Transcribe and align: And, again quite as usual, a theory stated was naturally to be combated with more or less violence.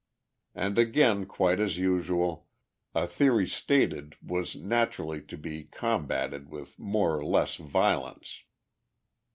And, 0.55 0.79
again 0.79 1.27
quite 1.27 1.59
as 1.59 1.77
usual, 1.77 2.47
a 2.95 3.05
theory 3.05 3.45
stated 3.45 4.15
was 4.19 4.55
naturally 4.55 5.21
to 5.21 5.37
be 5.37 5.65
combated 5.65 6.49
with 6.49 6.79
more 6.79 7.15
or 7.19 7.23
less 7.23 7.57
violence. 7.57 8.43